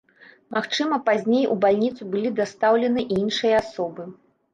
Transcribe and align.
Магчыма, 0.55 0.97
пазней 1.09 1.45
ў 1.47 1.55
бальніцу 1.65 2.07
былі 2.15 2.31
дастаўленыя 2.39 3.05
і 3.13 3.19
іншыя 3.25 3.61
асобы. 3.65 4.09